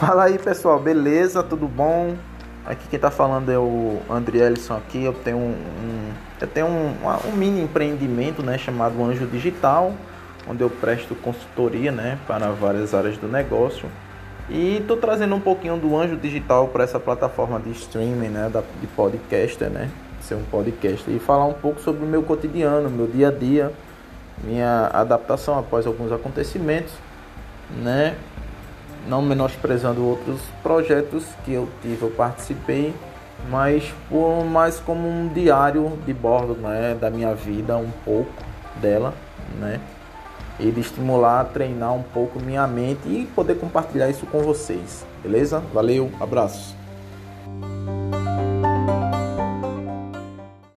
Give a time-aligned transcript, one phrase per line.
[0.00, 1.42] Fala aí pessoal, beleza?
[1.42, 2.16] Tudo bom?
[2.64, 5.04] Aqui quem tá falando é o Andrielson aqui.
[5.04, 6.94] Eu tenho um, um eu tenho um,
[7.28, 9.92] um, mini empreendimento, né, chamado Anjo Digital,
[10.48, 13.90] onde eu presto consultoria, né, para várias áreas do negócio.
[14.48, 18.62] E estou trazendo um pouquinho do Anjo Digital para essa plataforma de streaming, né, da,
[18.80, 19.90] de podcaster, né,
[20.22, 23.70] ser um podcast e falar um pouco sobre o meu cotidiano, meu dia a dia,
[24.42, 26.94] minha adaptação após alguns acontecimentos,
[27.82, 28.16] né,
[29.08, 32.94] não menosprezando outros projetos que eu tive, eu participei,
[33.48, 38.32] mas por mais como um diário de bordo, né, da minha vida, um pouco
[38.80, 39.14] dela,
[39.58, 39.80] né,
[40.58, 45.62] e de estimular, treinar um pouco minha mente e poder compartilhar isso com vocês, beleza?
[45.72, 46.79] Valeu, abraços.